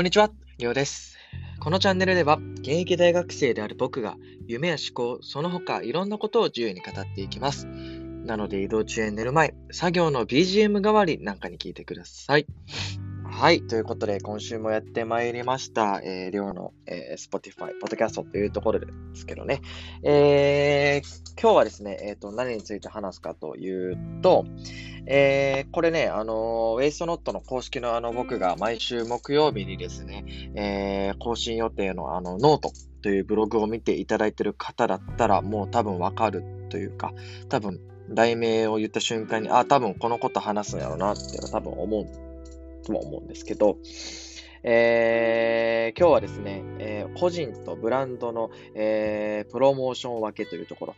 [0.00, 1.18] こんにちは、りょうです。
[1.58, 4.16] このチャンネルでは、現役大学生である僕が、
[4.46, 7.66] 夢や思考、その他いろんなことを自由に語っていきます。
[7.66, 12.46] なので移動中や寝る前、作業の BGM 代わりなんかに聞いてください。
[13.30, 13.62] はい。
[13.62, 16.02] ということで、今週もやってまいりました。
[16.04, 19.62] えー、りょうの、えー、Spotify、Podcast というところですけどね。
[20.02, 24.44] えー、今日はですね、えっ、と、何について話すかというと、
[25.06, 37.14] えー、これね、あのウェイストノットの公式のあの、僕が毎週木曜日にですね、えー、更新予定のあの、ノートというブログを見ていただいてる方だったら、もう多分わかるというか、
[37.48, 42.29] 多分、題名を言った瞬間に、あ、多分このこと話すんやろうなって多分思う
[42.90, 43.78] とも思うんですけど、
[44.62, 50.94] えー、今日はですね、えー、個人とブランドの、えー、プロモーション分けというところ、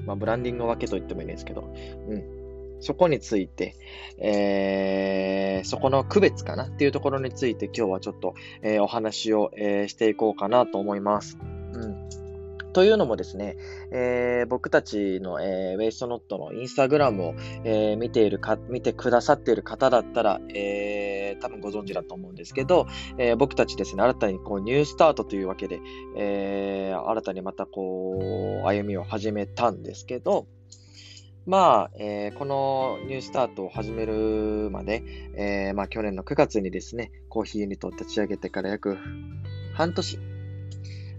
[0.00, 3.74] うんまあ、ブランディング分けと言ってもいいんですけど、うん、そこについて、
[4.18, 6.64] えー、そこの区別かな？
[6.64, 11.38] っていうところについて今日はちょっと、えー、お話を、えー、していこうかなと思います。
[11.40, 12.08] うん。
[12.72, 13.56] というのもですね、
[13.92, 21.11] えー、僕たちの、えー、ウェイストノットのインスタグラムを、えー、見ているか、見てくださっている方だったら、えー、
[21.42, 22.86] 多分ご存知だと思うんですけど、
[23.18, 25.80] えー、僕たちですね、新たにこうニュースタートというわけで、
[26.16, 30.46] えー、新たにまたこう、歩みを始めたんですけど、
[31.44, 35.02] まあ、えー、このニュースタートを始めるまで、
[35.36, 38.96] えー、まあ去年の9月にですね、コーヒーユニットを立ち上げてから約
[39.74, 40.18] 半年、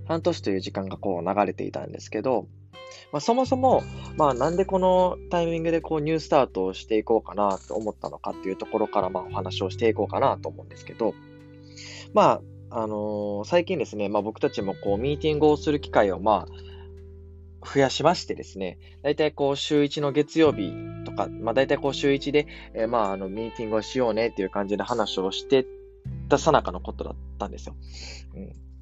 [0.08, 2.48] 半年という時間がこう流れていたんですけど、
[3.12, 3.84] まあ、そもそも、
[4.18, 11.14] まあ、なんでこのタイミングでこうニュースタートをしていこうかなと思ったのかっていうところからまあお話をしていこうかなと思うんですけど、
[12.14, 16.64] まあ、あのー、最近ですね、まあ、僕たちもこうミーティングをする機会をまあ
[17.66, 20.74] 増やしましてですね、大体こう週1の月曜日
[21.06, 25.66] とか、まあ大体こう週1で、えー、まああのミーティングをしようねっていう感じで話をして
[26.30, 27.76] たさなかのことだったんですよ。
[28.36, 28.73] うん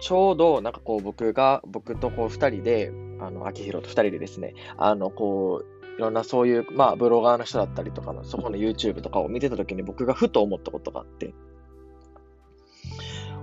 [0.00, 11.34] ちょうど、なんかこう、僕が、僕とこう、二人で、あの、秋広と二人でですね、あの、こう、いろんなそういう、まあ、ブロガーの人だったりとかの、そこの YouTube とかを見てた時に僕がふと思ったことがあって、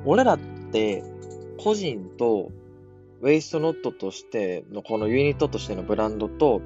[0.05, 0.39] 俺らっ
[0.71, 1.03] て、
[1.57, 2.51] 個人と、
[3.21, 6.61] ウェイストノットとしての、このユニットとしてのブランドと、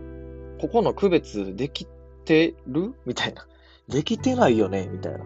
[0.60, 1.88] ここの区別でき
[2.26, 2.96] てる？
[3.06, 3.48] みたいな。
[3.88, 4.90] できてないよね？
[4.92, 5.20] みたいな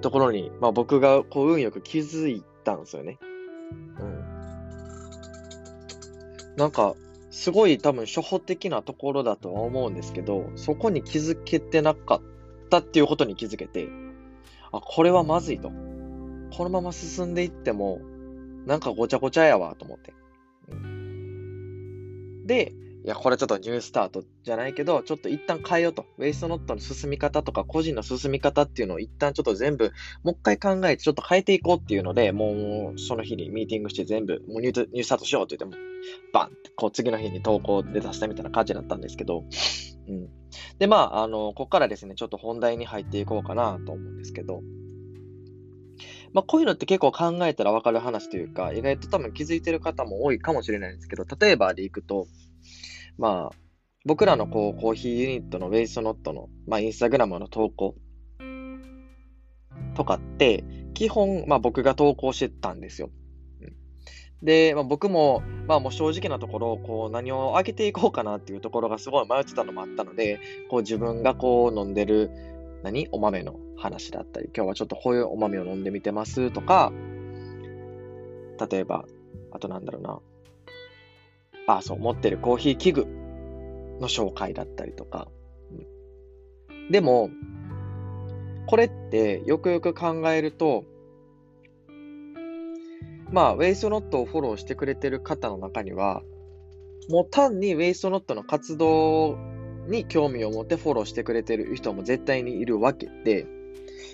[0.00, 3.18] ところに、まあ僕がこう運よく気づいたんですよね。
[3.70, 4.24] うん。
[6.56, 6.94] なんか、
[7.30, 12.22] すごい多分初歩的なところだとは思うんですけど、そこに気づけてなかっ
[12.68, 13.88] たっていうことに気づけて、
[14.72, 15.70] あ、これはまずいと。
[16.50, 18.00] このまま進んでいっても、
[18.66, 20.14] なんかごちゃごちゃやわと思って。
[20.68, 22.74] うん、で、
[23.08, 26.04] いや、これちょっとニュースタートじゃないけど、ちょっと一旦変えようと。
[26.18, 29.92] ウェイストノットの進み方とか、個人の進み方っていうのを一旦ちょっと全部、
[30.24, 35.82] もう一回考えてちょっと変えていこうっていうので、もうその日にミーティングして全部、もうニュースタートしようって言っても、
[36.34, 39.42] バンって、こう次の日に投稿で出したみたいな感じだったんですけど、
[40.06, 40.28] うん。
[40.78, 44.60] で、まあ、あの、ここからですね、ちょっと本題に入っていこうかなと思うんですけど、
[46.34, 52.26] まあ、こういうのって結構考えたらわかる話というか、意外と多分気づいてる方も多いかもしれないんですけど、例えばでいくと、
[53.18, 53.56] まあ、
[54.04, 57.94] 僕らのこうコーヒーユニットのウェイストノットの、まあ、インスタグラムの投稿。
[59.94, 60.64] とかって、
[60.94, 63.10] 基本、まあ、僕が投稿してたんですよ。
[64.42, 70.38] で、まあ、僕も、まあ、もう正直なところ、こう、何を上げていこうかなっていうところがすごい迷ってたのもあったので、
[70.70, 72.30] こう、自分がこう、飲んでる、
[72.84, 73.08] 何？
[73.10, 76.92] お豆の話だったり、今日はちょっとこういうお豆を飲んでみてますとか、
[78.70, 79.04] 例えば、
[79.50, 80.20] あとなんだろうな、
[81.68, 83.06] あ、そう、持ってるコーヒー器具
[84.00, 85.28] の紹介だったりとか。
[86.90, 87.28] でも、
[88.66, 90.84] これってよくよく考えると、
[93.30, 96.22] まあ、ウェイストノットをフォローしてくれてる方の中には、
[97.10, 99.36] もう単にウェイストノットの活動
[99.88, 103.46] に興味を持ってフォローしてくれてる人も絶対にいるわけで、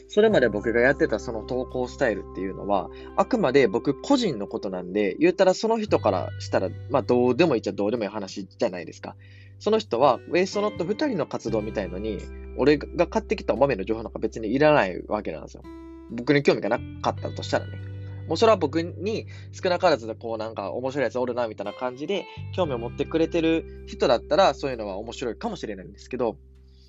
[0.09, 9.17] それまで僕がやってたその投稿スタイルっていうのは、あくまで僕個人のことなんで、言ったらその人からしたら、まあどうでもいいっちゃどうでもいい話じゃないですか。
[9.59, 12.19] その人は、ウェイストノット2人の活動みたいのに、
[12.57, 15.63] 俺が買ってきたお豆の情報なんか別にいらないわけなんですよ。
[16.11, 17.95] 僕に興味がなかったとしたらね。
[18.29, 26.37] もうそれは僕に少なからずでこうなんか面白いやつおるなみたいな感じで興味を持ってくれてる人だったらそういうのは面白いかもしれないんですけど、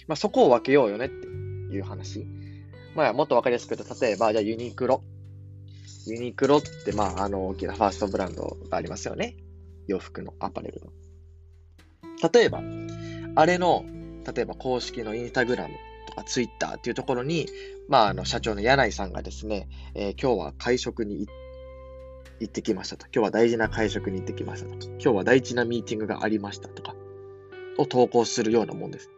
[0.07, 2.25] まあそこを分けようよねっていう話。
[2.95, 5.03] まあ、もっとわかりやすく言うと、例えば、じゃあユニクロ。
[6.07, 9.35] ユニクロって、まあ、あの、大きなファーストブランドがありますよね。
[9.87, 10.87] 洋服のアパレルの。
[12.31, 12.61] 例えば、
[13.35, 13.85] あれの、
[14.33, 15.75] 例えば公式のインスタグラム
[16.07, 17.47] とかツイッターっていうところに、
[17.89, 21.27] まあ、あの、社長の柳井さんがですね、えー、今日は会食に
[22.39, 23.07] 行ってきましたと。
[23.07, 24.87] 今日は大事な会食に行ってきましたと。
[24.87, 26.95] 今日は大事なミーティングがありましたとか、
[27.77, 29.09] を投稿するようなもんです。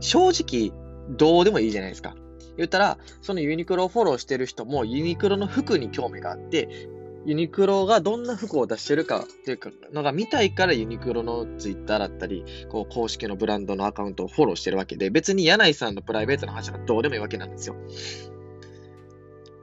[0.00, 0.72] 正直、
[1.16, 2.14] どうでもいいじゃないですか。
[2.56, 6.88] 言ったら、そのユニクロをフォローしてる人もユニクロの服に興味があって、
[7.26, 9.58] ユニクロがどんな服を出してるかっていう
[9.92, 17.74] のが見たいからユニクロのツイッターだったり、こう公式のブランドのアカウントをフォローしてるわけで、別に柳井さんのプライベートの話はどうでもいいわけなんですよ。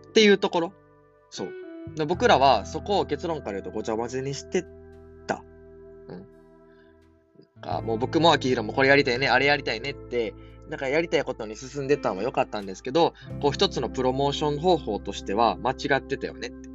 [0.09, 0.73] っていうところ。
[1.29, 1.49] そう。
[2.05, 4.65] 僕らはそこを結論から言うとごちゃ混ぜにして
[5.25, 5.41] た。
[6.09, 6.25] うん。
[7.61, 10.33] あもう僕も秋広もこれやりたいね、あれやりたいねって、
[10.69, 16.69] なんかやりたいことに進んでたのは良かったんですけど、こう一つのプロモーション方法としては間違ってたよねって。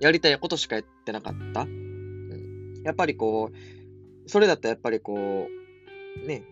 [0.00, 1.62] やりたいことしかやってなかった。
[1.62, 5.48] うん、やっぱりこう、それだったらやっぱりこ
[6.22, 6.42] う、ね、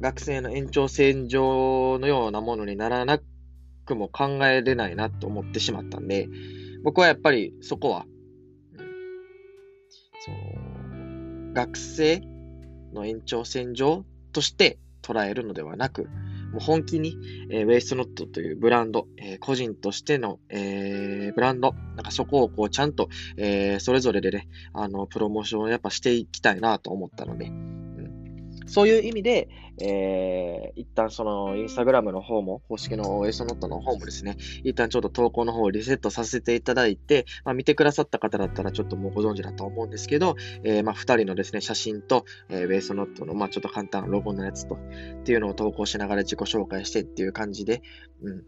[0.00, 3.20] 学生の延長線上のようなものにならな
[3.86, 6.28] くも考えれないなと思ってしまったんで、
[6.82, 8.06] 僕はやっぱりそこは、
[8.74, 8.86] うん、
[10.20, 12.22] その学生
[12.92, 16.08] の延長線上として捉えるのではなく、
[16.52, 17.18] もう本気に、
[17.50, 27.50] えー、ウェイストノットというブランド、えー、個人としての、えー、ブランド、なんかそこをこうちゃんと、え、それぞれでね、あの、プロモーションをやっぱしていきたいなと思ったので、
[28.66, 29.48] そういう意味で、
[29.80, 47.82] えー、一旦そのインスタグラムの方も、公式のウェイソノットの方もですね、一旦ちょっと投稿の方をリセットさせていただいて、まあ、見てくださった方だったらちょっともうご存知だと思うんですけど、えー、まあ、二人のですね、写真と、えー、ベースノットの、まあ、ちょっと簡単なロゴのやつと、っていうのを投稿しながら自己紹介してっていう感じで、
[48.22, 48.44] うん、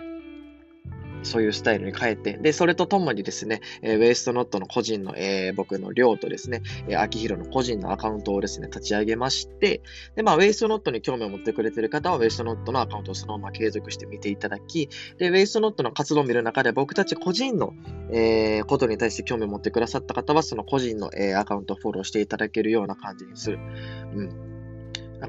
[1.26, 9.82] そういうスタイルに変えて、で、それとともにですね、えー、ウェイストノットの個人の、えー、僕の寮とですね、えー、秋広の個人のアカウントをですね、立ち上げまして、
[10.14, 14.88] で、まあ、ウェイストノットに興味を持ってくれてる方は、ウェイストノットのアカウントをそのまま継続して見ていただき、
[15.18, 17.72] で、ウェイストノットの活動を見る中で、僕たち個人の、
[18.10, 23.58] えー、ことに対して興味を持ってくださった方は、その個人の、えー、アカウントをフォローしていただけるような感じにする。
[23.58, 24.46] うん。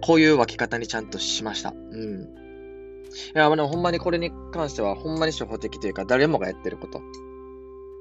[0.02, 1.74] こういう分け方にちゃんとしました。
[1.74, 2.47] うん。
[3.36, 7.02] いや、まあ、ほんまにこれに関しては、ほんまに初歩的というか、誰もがやってること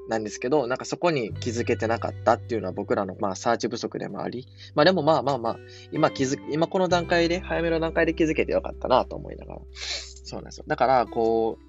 [0.09, 5.57] なんですけど、なんかそこに気づけてなかったっていうのは僕らの、まあ、サーチ不足でもあり、まあでもまあまあまあ、
[5.93, 9.61] 今気づ、今この段階で、早めの段階で気づけてよかったなと思いながら。
[9.73, 10.65] そうなんですよ。
[10.67, 11.67] だから、こう、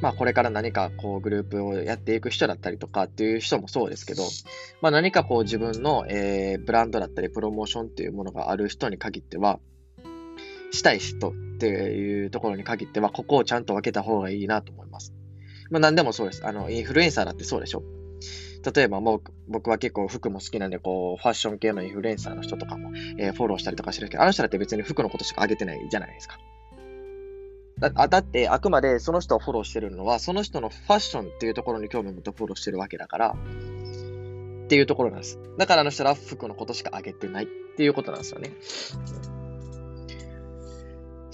[0.00, 4.22] まあこれから何かこうグループをやっていく人だったりとかっていう人もそうですけど、
[4.80, 9.60] まあ何かこう自分の、えー、ブランドだったりプロモーションっていうものがある人に限っては、
[10.74, 15.14] したい人っていうところに限っては、ここをちゃんと分けた方がいいなと思います。
[15.70, 16.46] まあ何でもそうです。
[16.46, 17.82] あの、インフルエンサーだってそうでしょ。
[18.74, 26.38] 例えばもう僕は結構服も好きなんで、こう、ファッション系のインフルエンサーの人とかも、えー、フォローしたりとかしてるけど、あの人だって別に服のことしか上げてないじゃないですか。
[27.78, 33.36] だだって、あくまでその人をフォローしてるのは、その人のファッションっていうところに興味を持ってフォローしてるわけだから、
[34.64, 35.38] っていうところなんです。
[35.58, 38.52] だからあの人は服のことしか上げてないっていうことなんですよね。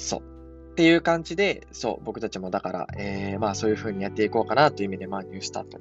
[0.01, 0.21] そう。
[0.73, 5.79] っていう感じで、そう、僕たちもだから、えー、まあそういう風にやっていこうかなという意味で、まあニュースタート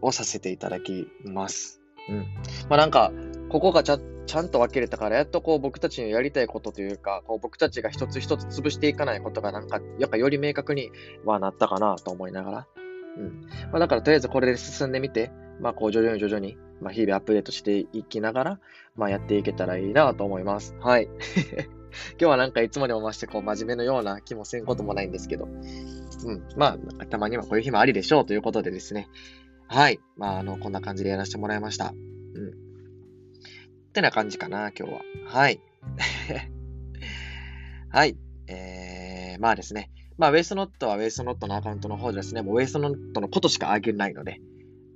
[0.00, 1.80] をさせていただきます。
[2.08, 2.26] うん。
[2.68, 3.12] まあなんか、
[3.50, 10.90] ここがちゃちゃんと分けれたから、やっとこう僕たちのやりたいことというか、こう僕たちが一つ一つ潰していかないことがなんか、やっぱより明確に
[11.24, 12.66] はなったかなと思いながら。
[13.18, 13.46] うん。
[13.70, 18.60] まあだからとりあえずこれで進んでみて、まあこう徐々に徐々に、まあ日々アップデートしていきながら、
[18.96, 20.74] まあやっていけたらいいなと思います。
[20.80, 21.08] はい。
[22.18, 26.42] 今日はなんかいつもにも増してこう真面目のような気もせんこともないんですけど、うん。
[26.56, 29.08] まあ、たまにはこういう日もありでしょうということでですね。
[29.66, 30.00] はい。
[30.16, 31.94] まあ、あの、こんな感じでやらせてもらいました。
[32.34, 32.48] うん。
[32.48, 32.52] っ
[33.92, 35.00] てな感じかな、今日は。
[35.26, 35.60] はい。
[37.90, 38.16] はい。
[38.46, 39.90] えー、まあですね。
[40.18, 44.40] まあ、ウェイストノットはウェイストノットのアカウントの方でですね、もうウェイストノットのことしかあげないので、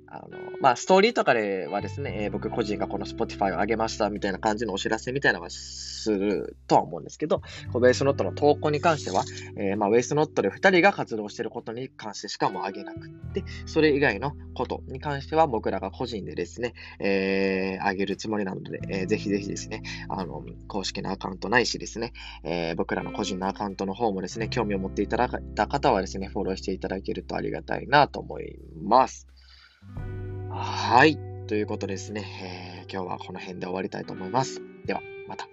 [0.09, 9.23] あの、まあ、ストーリーとかではですね、えー、僕個人がこの Spotify を上げましたみたいな感じのお知らせみたいなのはするとは思うんですけど、このウェイスノットの投稿に関しては、
[9.57, 29.27] えー、まあ、ウェイスノットで2人が活動していることに関してしかも上げなくって、それ以外のことに関しては僕らが個人でですね、えー、上げるつもりなので、えー、ぜひぜひですね、あの、公式のアカウントないしですね、え、僕らの個人のアカウントの方もですね、興味を持っていただいた方はですね、フォローしていただけるとありがたいなと思います。
[30.49, 31.17] はい。
[31.47, 34.61] ということですね、えー、今日はこの辺で終わりたいと思います。
[34.85, 35.47] では、また。